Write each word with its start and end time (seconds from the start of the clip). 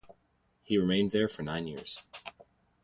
He 0.63 0.79
remained 0.79 1.11
there 1.11 1.27
for 1.27 1.43
nine 1.43 1.67
years. 1.67 2.01